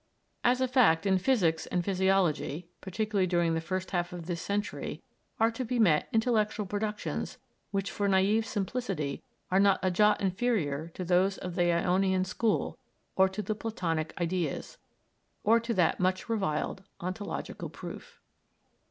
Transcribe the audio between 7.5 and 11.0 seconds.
which for naïve simplicity are not a jot inferior